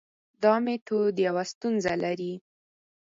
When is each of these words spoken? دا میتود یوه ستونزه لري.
دا 0.43 0.53
میتود 0.65 1.15
یوه 1.27 1.43
ستونزه 1.51 1.93
لري. 2.03 2.33